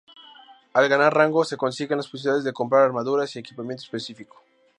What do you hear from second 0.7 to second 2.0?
Al ganar rangos se consigue